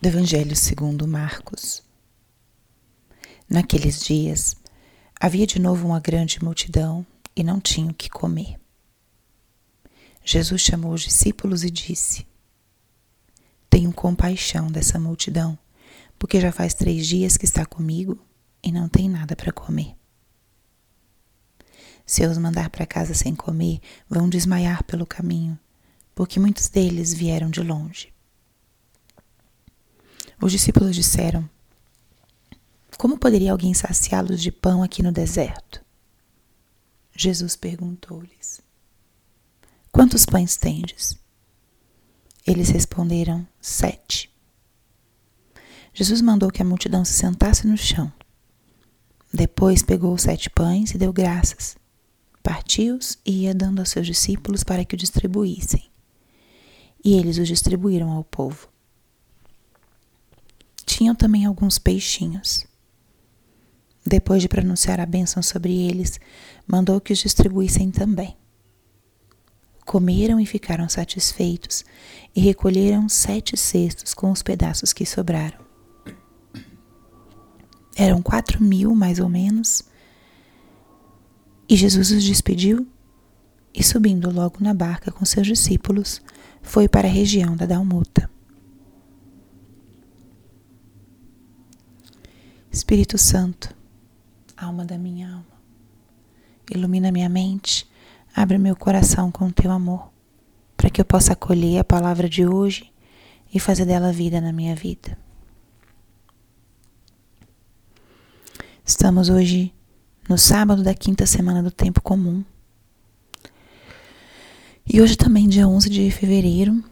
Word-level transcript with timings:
do 0.00 0.08
Evangelho 0.08 0.54
segundo 0.54 1.08
Marcos. 1.08 1.82
Naqueles 3.48 4.02
dias 4.02 4.54
havia 5.18 5.46
de 5.46 5.58
novo 5.58 5.86
uma 5.86 6.00
grande 6.00 6.42
multidão 6.44 7.04
e 7.34 7.42
não 7.42 7.58
tinham 7.58 7.90
o 7.90 7.94
que 7.94 8.10
comer. 8.10 8.60
Jesus 10.22 10.60
chamou 10.60 10.92
os 10.92 11.00
discípulos 11.00 11.64
e 11.64 11.70
disse: 11.70 12.26
Tenho 13.70 13.90
compaixão 13.90 14.66
dessa 14.70 14.98
multidão, 14.98 15.58
porque 16.18 16.40
já 16.40 16.52
faz 16.52 16.74
três 16.74 17.06
dias 17.06 17.38
que 17.38 17.46
está 17.46 17.64
comigo 17.64 18.18
e 18.62 18.70
não 18.70 18.88
tem 18.90 19.08
nada 19.08 19.34
para 19.34 19.52
comer. 19.52 19.94
Se 22.04 22.22
eu 22.22 22.30
os 22.30 22.38
mandar 22.38 22.68
para 22.68 22.86
casa 22.86 23.14
sem 23.14 23.34
comer, 23.34 23.80
vão 24.08 24.28
desmaiar 24.28 24.84
pelo 24.84 25.06
caminho, 25.06 25.58
porque 26.14 26.38
muitos 26.38 26.68
deles 26.68 27.14
vieram 27.14 27.48
de 27.48 27.62
longe. 27.62 28.15
Os 30.40 30.52
discípulos 30.52 30.94
disseram: 30.94 31.48
Como 32.98 33.18
poderia 33.18 33.52
alguém 33.52 33.72
saciá-los 33.72 34.42
de 34.42 34.52
pão 34.52 34.82
aqui 34.82 35.02
no 35.02 35.10
deserto? 35.10 35.82
Jesus 37.16 37.56
perguntou-lhes: 37.56 38.60
Quantos 39.90 40.26
pães 40.26 40.56
tendes? 40.56 41.16
Eles 42.46 42.68
responderam: 42.68 43.46
Sete. 43.60 44.30
Jesus 45.94 46.20
mandou 46.20 46.50
que 46.50 46.60
a 46.60 46.66
multidão 46.66 47.02
se 47.02 47.14
sentasse 47.14 47.66
no 47.66 47.76
chão. 47.76 48.12
Depois 49.32 49.82
pegou 49.82 50.12
os 50.12 50.22
sete 50.22 50.50
pães 50.50 50.90
e 50.90 50.98
deu 50.98 51.12
graças. 51.12 51.76
Partiu-os 52.42 53.18
e 53.24 53.44
ia 53.44 53.54
dando 53.54 53.80
aos 53.80 53.88
seus 53.88 54.06
discípulos 54.06 54.62
para 54.62 54.84
que 54.84 54.94
o 54.94 54.98
distribuíssem. 54.98 55.90
E 57.02 57.14
eles 57.14 57.38
os 57.38 57.48
distribuíram 57.48 58.12
ao 58.12 58.22
povo 58.22 58.68
tinham 60.96 61.14
também 61.14 61.44
alguns 61.44 61.78
peixinhos. 61.78 62.66
Depois 64.06 64.40
de 64.40 64.48
pronunciar 64.48 64.98
a 64.98 65.04
bênção 65.04 65.42
sobre 65.42 65.76
eles, 65.76 66.18
mandou 66.66 66.98
que 67.02 67.12
os 67.12 67.18
distribuíssem 67.18 67.90
também. 67.90 68.34
Comeram 69.84 70.40
e 70.40 70.46
ficaram 70.46 70.88
satisfeitos, 70.88 71.84
e 72.34 72.40
recolheram 72.40 73.10
sete 73.10 73.58
cestos 73.58 74.14
com 74.14 74.30
os 74.30 74.42
pedaços 74.42 74.94
que 74.94 75.04
sobraram. 75.04 75.58
Eram 77.94 78.22
quatro 78.22 78.62
mil, 78.62 78.94
mais 78.94 79.18
ou 79.18 79.28
menos, 79.28 79.84
e 81.68 81.76
Jesus 81.76 82.10
os 82.10 82.24
despediu 82.24 82.86
e, 83.74 83.82
subindo 83.82 84.30
logo 84.30 84.56
na 84.60 84.72
barca 84.72 85.12
com 85.12 85.26
seus 85.26 85.46
discípulos, 85.46 86.22
foi 86.62 86.88
para 86.88 87.06
a 87.06 87.10
região 87.10 87.54
da 87.54 87.66
Dalmuta. 87.66 88.34
Espírito 92.86 93.18
Santo, 93.18 93.74
alma 94.56 94.84
da 94.84 94.96
minha 94.96 95.28
alma, 95.28 95.60
ilumina 96.70 97.10
minha 97.10 97.28
mente, 97.28 97.84
abre 98.32 98.58
meu 98.58 98.76
coração 98.76 99.28
com 99.32 99.48
o 99.48 99.52
teu 99.52 99.72
amor, 99.72 100.08
para 100.76 100.88
que 100.88 101.00
eu 101.00 101.04
possa 101.04 101.32
acolher 101.32 101.80
a 101.80 101.84
palavra 101.84 102.28
de 102.28 102.46
hoje 102.46 102.92
e 103.52 103.58
fazer 103.58 103.86
dela 103.86 104.12
vida 104.12 104.40
na 104.40 104.52
minha 104.52 104.76
vida. 104.76 105.18
Estamos 108.84 109.30
hoje 109.30 109.74
no 110.28 110.38
sábado 110.38 110.84
da 110.84 110.94
quinta 110.94 111.26
semana 111.26 111.64
do 111.64 111.72
tempo 111.72 112.00
comum. 112.00 112.44
E 114.86 115.00
hoje 115.00 115.16
também, 115.16 115.48
dia 115.48 115.66
11 115.66 115.90
de 115.90 116.08
fevereiro, 116.12 116.84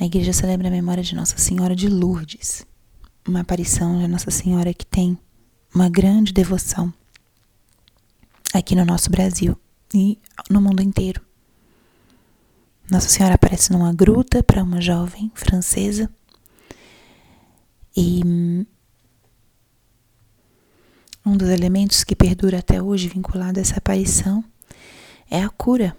a 0.00 0.06
igreja 0.06 0.32
celebra 0.32 0.68
a 0.68 0.70
memória 0.70 1.02
de 1.02 1.14
Nossa 1.14 1.36
Senhora 1.36 1.76
de 1.76 1.90
Lourdes, 1.90 2.66
uma 3.28 3.40
aparição 3.40 3.98
de 3.98 4.08
Nossa 4.08 4.30
Senhora 4.30 4.72
que 4.72 4.86
tem 4.86 5.18
uma 5.74 5.88
grande 5.88 6.32
devoção 6.32 6.92
aqui 8.52 8.74
no 8.74 8.84
nosso 8.84 9.10
Brasil 9.10 9.58
e 9.94 10.18
no 10.50 10.60
mundo 10.60 10.82
inteiro. 10.82 11.20
Nossa 12.90 13.08
Senhora 13.08 13.36
aparece 13.36 13.72
numa 13.72 13.92
gruta 13.92 14.42
para 14.42 14.62
uma 14.62 14.80
jovem 14.80 15.32
francesa 15.34 16.10
e 17.96 18.20
um 21.24 21.36
dos 21.36 21.48
elementos 21.48 22.04
que 22.04 22.14
perdura 22.14 22.58
até 22.58 22.82
hoje 22.82 23.08
vinculado 23.08 23.58
a 23.58 23.62
essa 23.62 23.76
aparição 23.78 24.44
é 25.30 25.42
a 25.42 25.48
cura. 25.48 25.96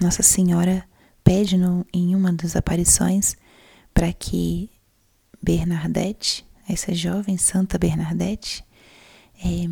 Nossa 0.00 0.22
Senhora 0.22 0.88
pede 1.22 1.58
no, 1.58 1.86
em 1.92 2.14
uma 2.14 2.32
das 2.32 2.56
aparições 2.56 3.36
para 3.92 4.12
que 4.12 4.70
Bernadette, 5.42 6.46
essa 6.68 6.94
jovem 6.94 7.36
Santa 7.36 7.78
Bernadette 7.78 8.64
é, 9.44 9.66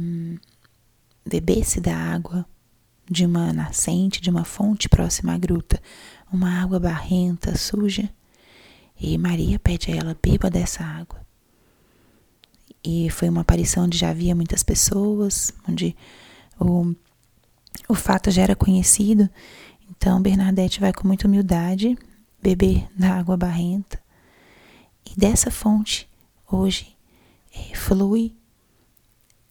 bebesse 1.27 1.81
da 1.81 1.97
água 1.97 2.45
de 3.09 3.27
uma 3.27 3.53
nascente, 3.53 4.21
de 4.21 4.31
uma 4.31 4.45
fonte 4.45 4.89
próxima 4.89 5.35
à 5.35 5.39
gruta, 5.39 5.81
uma 6.33 6.63
água 6.63 6.79
barrenta, 6.79 7.57
suja, 7.57 8.09
e 9.01 9.17
Maria 9.17 9.59
pede 9.59 9.91
a 9.91 9.97
ela: 9.97 10.17
beba 10.23 10.51
dessa 10.51 10.85
água. 10.85 11.21
E 12.85 13.11
foi 13.11 13.29
uma 13.29 13.41
aparição 13.43 13.85
onde 13.85 13.99
já 13.99 14.11
havia 14.11 14.35
muitas 14.35 14.63
pessoas, 14.63 15.53
onde 15.69 15.97
o, 16.59 16.95
o 17.89 17.95
fato 17.95 18.31
já 18.31 18.43
era 18.43 18.57
conhecido. 18.57 19.29
Então 19.91 20.21
Bernadette 20.21 20.81
vai 20.81 20.93
com 20.93 21.07
muita 21.07 21.27
humildade 21.27 21.99
beber 22.43 22.87
da 22.97 23.19
água 23.19 23.37
barrenta. 23.37 24.01
E 25.05 25.19
dessa 25.19 25.51
fonte 25.51 26.10
hoje 26.51 26.97
é, 27.55 27.75
flui 27.75 28.35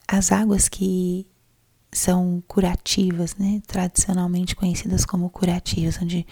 as 0.08 0.32
águas 0.32 0.68
que 0.68 1.28
são 1.92 2.44
curativas, 2.48 3.36
né? 3.36 3.62
tradicionalmente 3.68 4.56
conhecidas 4.56 5.06
como 5.06 5.30
curativas, 5.30 6.00
onde 6.02 6.26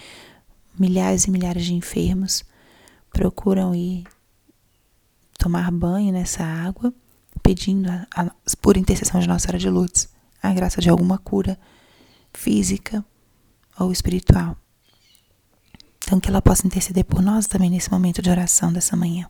milhares 0.78 1.26
e 1.26 1.32
milhares 1.32 1.66
de 1.66 1.74
enfermos 1.74 2.44
procuram 3.12 3.74
ir 3.74 4.04
tomar 5.38 5.72
banho 5.72 6.12
nessa 6.12 6.44
água, 6.44 6.94
pedindo, 7.42 7.90
a, 7.90 8.08
a, 8.16 8.32
por 8.62 8.78
intercessão 8.78 9.20
de 9.20 9.28
Nossa 9.28 9.46
Senhora 9.46 9.60
de 9.60 9.70
Lourdes, 9.70 10.10
a 10.42 10.54
graça 10.54 10.82
de 10.82 10.90
alguma 10.90 11.18
cura 11.18 11.58
física 12.34 13.04
ou 13.80 13.92
espiritual. 13.92 14.56
Então, 16.04 16.20
que 16.20 16.30
ela 16.30 16.42
possa 16.42 16.66
interceder 16.66 17.04
por 17.04 17.22
nós 17.22 17.48
também 17.48 17.70
nesse 17.70 17.92
momento 17.92 18.22
de 18.22 18.30
oração 18.30 18.72
dessa 18.72 18.96
manhã. 18.96 19.30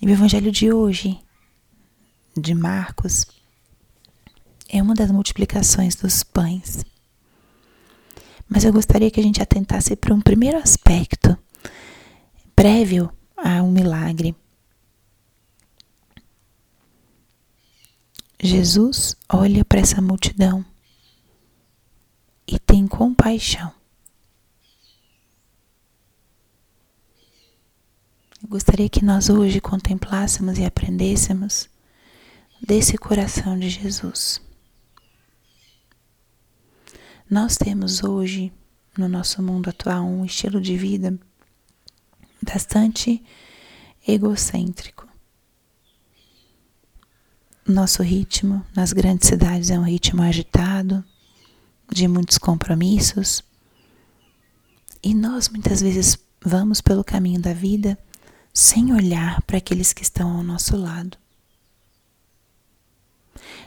E 0.00 0.06
o 0.06 0.10
evangelho 0.10 0.50
de 0.50 0.72
hoje, 0.72 1.20
de 2.34 2.54
Marcos, 2.54 3.26
é 4.68 4.82
uma 4.82 4.94
das 4.94 5.10
multiplicações 5.10 5.94
dos 5.94 6.22
pães. 6.22 6.84
Mas 8.48 8.64
eu 8.64 8.72
gostaria 8.72 9.10
que 9.10 9.20
a 9.20 9.22
gente 9.22 9.42
atentasse 9.42 9.94
para 9.94 10.14
um 10.14 10.20
primeiro 10.20 10.56
aspecto 10.58 11.36
prévio 12.56 13.12
a 13.36 13.62
um 13.62 13.70
milagre. 13.70 14.34
Jesus 18.42 19.16
olha 19.28 19.64
para 19.66 19.80
essa 19.80 20.00
multidão 20.00 20.64
e 22.46 22.58
tem 22.58 22.86
compaixão. 22.86 23.79
Gostaria 28.50 28.88
que 28.88 29.04
nós 29.04 29.30
hoje 29.30 29.60
contemplássemos 29.60 30.58
e 30.58 30.64
aprendêssemos 30.64 31.70
desse 32.60 32.98
coração 32.98 33.56
de 33.56 33.70
Jesus. 33.70 34.42
Nós 37.30 37.56
temos 37.56 38.02
hoje, 38.02 38.52
no 38.98 39.08
nosso 39.08 39.40
mundo 39.40 39.70
atual, 39.70 40.04
um 40.04 40.24
estilo 40.24 40.60
de 40.60 40.76
vida 40.76 41.16
bastante 42.42 43.22
egocêntrico. 44.06 45.06
Nosso 47.64 48.02
ritmo 48.02 48.66
nas 48.74 48.92
grandes 48.92 49.28
cidades 49.28 49.70
é 49.70 49.78
um 49.78 49.84
ritmo 49.84 50.22
agitado, 50.22 51.04
de 51.88 52.08
muitos 52.08 52.36
compromissos, 52.36 53.44
e 55.00 55.14
nós 55.14 55.48
muitas 55.48 55.80
vezes 55.80 56.18
vamos 56.44 56.80
pelo 56.80 57.04
caminho 57.04 57.40
da 57.40 57.52
vida 57.52 57.96
sem 58.52 58.92
olhar 58.92 59.40
para 59.42 59.58
aqueles 59.58 59.92
que 59.92 60.02
estão 60.02 60.36
ao 60.36 60.42
nosso 60.42 60.76
lado. 60.76 61.16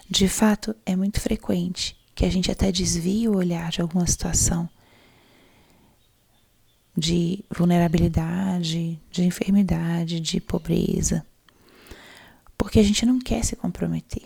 De 0.10 0.28
fato, 0.28 0.76
é 0.86 0.96
muito 0.96 1.20
frequente 1.20 1.98
que 2.14 2.26
a 2.26 2.30
gente 2.30 2.52
até 2.52 2.72
desvie 2.72 3.28
o 3.28 3.36
olhar 3.36 3.72
de 3.72 3.82
alguma 3.82 4.06
situação 4.06 4.70
de 6.96 7.44
vulnerabilidade, 7.50 9.00
de 9.10 9.24
enfermidade, 9.24 10.20
de 10.20 10.40
pobreza, 10.40 11.26
porque 12.58 12.80
a 12.80 12.84
gente 12.84 13.06
não 13.06 13.20
quer 13.20 13.44
se 13.44 13.56
comprometer. 13.56 14.24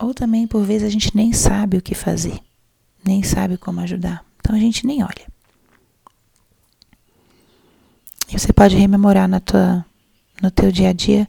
Ou 0.00 0.12
também, 0.12 0.46
por 0.46 0.64
vezes, 0.64 0.88
a 0.88 0.90
gente 0.90 1.14
nem 1.14 1.32
sabe 1.32 1.76
o 1.76 1.82
que 1.82 1.94
fazer, 1.94 2.40
nem 3.04 3.22
sabe 3.22 3.56
como 3.56 3.80
ajudar, 3.80 4.24
então 4.40 4.56
a 4.56 4.58
gente 4.58 4.84
nem 4.84 5.04
olha. 5.04 5.31
Você 8.42 8.52
pode 8.52 8.74
rememorar 8.74 9.28
na 9.28 9.38
tua, 9.38 9.86
no 10.42 10.50
teu 10.50 10.72
dia 10.72 10.88
a 10.88 10.92
dia 10.92 11.28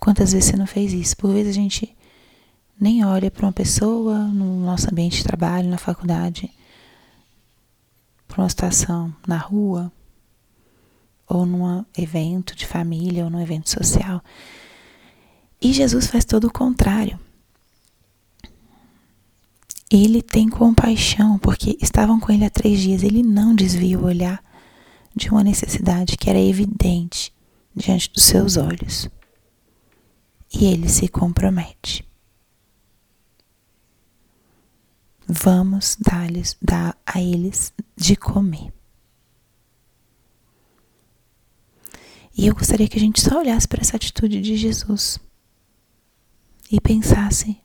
quantas 0.00 0.32
vezes 0.32 0.50
você 0.50 0.56
não 0.56 0.66
fez 0.66 0.92
isso. 0.92 1.16
Por 1.16 1.32
vezes 1.32 1.50
a 1.50 1.54
gente 1.54 1.96
nem 2.80 3.04
olha 3.04 3.30
para 3.30 3.46
uma 3.46 3.52
pessoa 3.52 4.18
no 4.24 4.58
nosso 4.66 4.90
ambiente 4.90 5.18
de 5.18 5.22
trabalho, 5.22 5.68
na 5.68 5.78
faculdade, 5.78 6.50
para 8.26 8.42
uma 8.42 8.48
situação 8.48 9.14
na 9.24 9.36
rua, 9.36 9.92
ou 11.28 11.46
num 11.46 11.84
evento 11.96 12.56
de 12.56 12.66
família, 12.66 13.22
ou 13.22 13.30
num 13.30 13.40
evento 13.40 13.70
social. 13.70 14.20
E 15.62 15.72
Jesus 15.72 16.08
faz 16.08 16.24
todo 16.24 16.48
o 16.48 16.52
contrário. 16.52 17.20
Ele 19.88 20.22
tem 20.22 20.48
compaixão, 20.48 21.38
porque 21.38 21.78
estavam 21.80 22.18
com 22.18 22.32
ele 22.32 22.44
há 22.44 22.50
três 22.50 22.80
dias. 22.80 23.04
Ele 23.04 23.22
não 23.22 23.54
desvia 23.54 23.96
o 23.96 24.06
olhar 24.06 24.42
de 25.18 25.30
uma 25.30 25.44
necessidade 25.44 26.16
que 26.16 26.30
era 26.30 26.40
evidente 26.40 27.34
diante 27.74 28.10
dos 28.10 28.22
seus 28.22 28.56
olhos. 28.56 29.08
E 30.52 30.64
ele 30.64 30.88
se 30.88 31.08
compromete. 31.08 32.08
Vamos 35.26 35.96
dar-lhes, 36.00 36.56
dar 36.62 36.96
a 37.04 37.20
eles 37.20 37.74
de 37.94 38.16
comer. 38.16 38.72
E 42.36 42.46
eu 42.46 42.54
gostaria 42.54 42.88
que 42.88 42.96
a 42.96 43.00
gente 43.00 43.20
só 43.20 43.40
olhasse 43.40 43.66
para 43.66 43.80
essa 43.80 43.96
atitude 43.96 44.40
de 44.40 44.56
Jesus 44.56 45.18
e 46.70 46.80
pensasse 46.80 47.60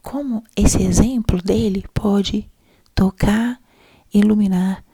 como 0.00 0.42
esse 0.56 0.82
exemplo 0.82 1.42
dele 1.42 1.84
pode 1.92 2.48
tocar, 2.94 3.60
iluminar 4.14 4.84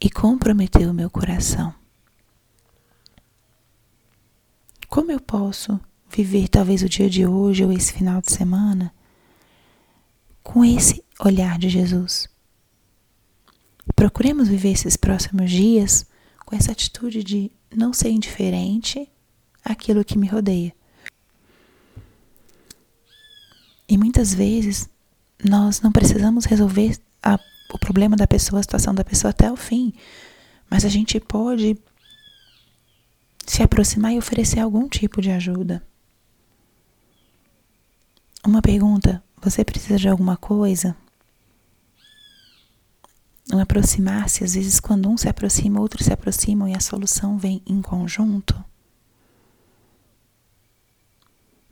e 0.00 0.08
comprometer 0.08 0.88
o 0.88 0.94
meu 0.94 1.10
coração. 1.10 1.74
Como 4.88 5.12
eu 5.12 5.20
posso 5.20 5.78
viver 6.08 6.48
talvez 6.48 6.82
o 6.82 6.88
dia 6.88 7.08
de 7.08 7.26
hoje 7.26 7.64
ou 7.64 7.70
esse 7.70 7.92
final 7.92 8.20
de 8.20 8.32
semana 8.32 8.92
com 10.42 10.64
esse 10.64 11.04
olhar 11.20 11.58
de 11.58 11.68
Jesus? 11.68 12.28
Procuremos 13.94 14.48
viver 14.48 14.70
esses 14.72 14.96
próximos 14.96 15.50
dias 15.50 16.06
com 16.46 16.56
essa 16.56 16.72
atitude 16.72 17.22
de 17.22 17.52
não 17.74 17.92
ser 17.92 18.10
indiferente 18.10 19.08
àquilo 19.64 20.04
que 20.04 20.18
me 20.18 20.26
rodeia. 20.26 20.74
E 23.88 23.98
muitas 23.98 24.32
vezes 24.32 24.88
nós 25.44 25.80
não 25.80 25.92
precisamos 25.92 26.44
resolver 26.44 26.98
a 27.22 27.38
o 27.72 27.78
problema 27.78 28.16
da 28.16 28.26
pessoa, 28.26 28.60
a 28.60 28.62
situação 28.62 28.94
da 28.94 29.04
pessoa 29.04 29.30
até 29.30 29.50
o 29.50 29.56
fim. 29.56 29.92
Mas 30.68 30.84
a 30.84 30.88
gente 30.88 31.18
pode 31.20 31.76
se 33.46 33.62
aproximar 33.62 34.12
e 34.12 34.18
oferecer 34.18 34.60
algum 34.60 34.88
tipo 34.88 35.20
de 35.20 35.30
ajuda. 35.30 35.82
Uma 38.46 38.62
pergunta: 38.62 39.22
você 39.40 39.64
precisa 39.64 39.98
de 39.98 40.08
alguma 40.08 40.36
coisa? 40.36 40.96
Um 43.52 43.58
aproximar-se, 43.58 44.44
às 44.44 44.54
vezes, 44.54 44.78
quando 44.78 45.08
um 45.08 45.16
se 45.16 45.28
aproxima, 45.28 45.80
outros 45.80 46.06
se 46.06 46.12
aproximam 46.12 46.68
e 46.68 46.74
a 46.74 46.80
solução 46.80 47.36
vem 47.36 47.60
em 47.66 47.82
conjunto. 47.82 48.64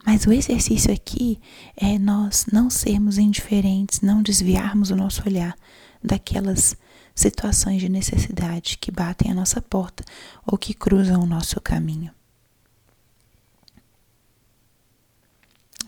Mas 0.05 0.25
o 0.25 0.33
exercício 0.33 0.93
aqui 0.93 1.39
é 1.77 1.97
nós 1.97 2.47
não 2.51 2.69
sermos 2.69 3.17
indiferentes, 3.17 4.01
não 4.01 4.21
desviarmos 4.21 4.91
o 4.91 4.95
nosso 4.95 5.23
olhar 5.25 5.55
daquelas 6.03 6.75
situações 7.13 7.81
de 7.81 7.89
necessidade 7.89 8.77
que 8.77 8.91
batem 8.91 9.31
a 9.31 9.35
nossa 9.35 9.61
porta 9.61 10.03
ou 10.45 10.57
que 10.57 10.73
cruzam 10.73 11.21
o 11.21 11.25
nosso 11.25 11.59
caminho. 11.59 12.13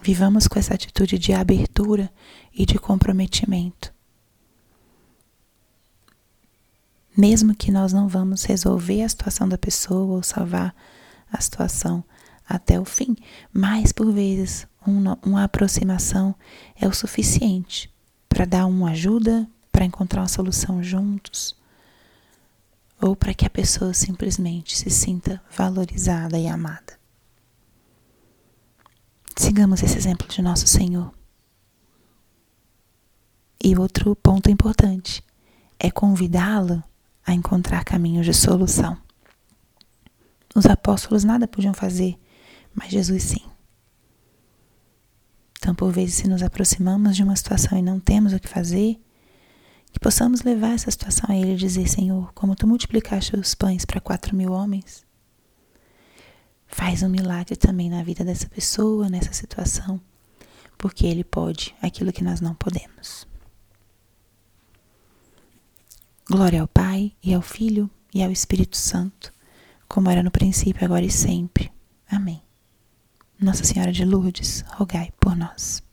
Vivamos 0.04 0.48
com 0.48 0.58
essa 0.58 0.74
atitude 0.74 1.18
de 1.20 1.32
abertura 1.32 2.12
e 2.54 2.66
de 2.66 2.80
comprometimento. 2.80 3.94
Mesmo 7.16 7.56
que 7.56 7.72
nós 7.72 7.94
não 7.94 8.08
vamos 8.08 8.44
resolver 8.44 9.04
a 9.04 9.10
situação 9.10 9.48
da 9.48 9.58
pessoa 9.58 10.16
ou 10.16 10.24
salvar 10.24 10.76
a 11.32 11.40
situação 11.40 12.04
até 12.48 12.80
o 12.80 12.86
fim, 12.86 13.16
mas 13.54 13.92
por 13.92 14.12
vezes 14.12 14.68
uma, 14.86 15.18
uma 15.24 15.44
aproximação 15.44 16.36
é 16.76 16.88
o 16.88 16.94
suficiente 16.94 17.94
para 18.28 18.46
dar 18.46 18.66
uma 18.66 18.92
ajuda, 18.92 19.48
para 19.72 19.86
encontrar 19.86 20.22
uma 20.22 20.28
solução 20.28 20.84
juntos, 20.84 21.56
ou 23.02 23.16
para 23.16 23.34
que 23.34 23.46
a 23.46 23.50
pessoa 23.50 23.94
simplesmente 23.94 24.78
se 24.78 24.90
sinta 24.90 25.42
valorizada 25.56 26.38
e 26.38 26.48
amada. 26.48 27.00
Sigamos 29.36 29.82
esse 29.82 29.98
exemplo 29.98 30.28
de 30.28 30.42
nosso 30.42 30.68
Senhor. 30.68 31.12
E 33.64 33.76
outro 33.78 34.16
ponto 34.16 34.50
importante 34.50 35.24
é 35.80 35.90
convidá-lo 35.90 36.84
a 37.26 37.34
encontrar 37.34 37.84
caminhos 37.84 38.26
de 38.26 38.34
solução. 38.34 38.98
Os 40.54 40.66
apóstolos 40.66 41.24
nada 41.24 41.48
podiam 41.48 41.74
fazer, 41.74 42.20
mas 42.74 42.92
Jesus 42.92 43.24
sim. 43.24 43.52
Então, 45.58 45.74
por 45.74 45.92
vezes, 45.92 46.16
se 46.16 46.28
nos 46.28 46.42
aproximamos 46.42 47.16
de 47.16 47.24
uma 47.24 47.36
situação 47.36 47.78
e 47.78 47.82
não 47.82 48.00
temos 48.00 48.34
o 48.34 48.40
que 48.40 48.48
fazer, 48.48 49.00
que 49.92 50.00
possamos 50.00 50.42
levar 50.42 50.74
essa 50.74 50.90
situação 50.90 51.26
a 51.30 51.36
Ele 51.36 51.54
e 51.54 51.58
dizer: 51.58 51.88
Senhor, 51.88 52.32
como 52.34 52.56
tu 52.56 52.68
multiplicaste 52.68 53.36
os 53.36 53.54
pães 53.54 53.86
para 53.86 54.00
quatro 54.00 54.36
mil 54.36 54.52
homens, 54.52 55.06
faz 56.66 57.04
um 57.04 57.10
milagre 57.10 57.56
também 57.56 57.90
na 57.90 58.04
vida 58.04 58.24
dessa 58.24 58.48
pessoa, 58.48 59.10
nessa 59.10 59.34
situação, 59.34 60.00
porque 60.78 61.06
Ele 61.06 61.24
pode 61.24 61.76
aquilo 61.82 62.14
que 62.14 62.24
nós 62.24 62.40
não 62.40 62.56
podemos. 62.56 63.28
Glória 66.30 66.62
ao 66.62 66.68
Pai, 66.68 67.12
e 67.22 67.34
ao 67.34 67.42
Filho, 67.42 67.90
e 68.14 68.24
ao 68.24 68.32
Espírito 68.32 68.78
Santo, 68.78 69.34
como 69.88 70.10
era 70.10 70.24
no 70.24 70.32
princípio, 70.32 70.86
agora 70.86 71.04
e 71.04 71.12
sempre. 71.12 71.70
Amém. 72.10 72.42
Nossa 73.40 73.66
Senhora 73.66 73.92
de 73.92 74.06
Lourdes, 74.06 74.64
rogai 74.78 75.12
por 75.20 75.36
nós. 75.36 75.84